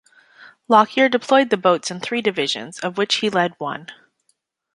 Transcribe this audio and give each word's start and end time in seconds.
Lockyer 0.67 1.09
deployed 1.09 1.51
the 1.51 1.57
boats 1.57 1.91
in 1.91 1.99
three 1.99 2.23
divisions, 2.23 2.79
of 2.79 2.97
which 2.97 3.17
he 3.17 3.29
led 3.29 3.53
one. 3.59 3.85